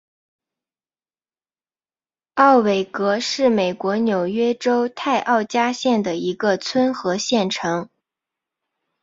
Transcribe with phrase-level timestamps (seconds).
[2.33, 7.87] 奥韦戈是美国纽约州泰奥加县的一个村和县城。